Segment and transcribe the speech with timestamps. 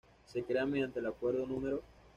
[0.25, 1.79] Se crea mediante el Acuerdo No.